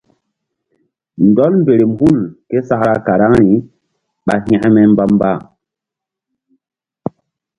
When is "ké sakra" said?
2.49-2.93